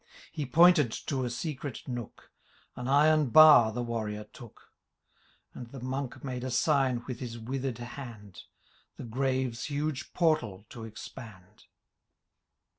[0.29, 2.31] 53 He pointed to a secret nook;
[2.75, 4.71] An iron bar the Warrior took ;^
[5.55, 8.45] And the Monk made a sign with his wither'*d hand,
[8.97, 11.65] The gravels huge portal to expand.